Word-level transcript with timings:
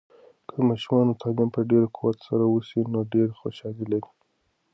که 0.47 0.51
د 0.57 0.59
ماشومانو 0.69 1.19
تعلیم 1.21 1.49
په 1.55 1.61
ډیر 1.71 1.83
قوت 1.95 2.17
سره 2.27 2.43
وسي، 2.47 2.79
نو 2.93 2.99
ډیر 3.13 3.27
خوشحالي 3.39 3.85
لري. 3.91 4.11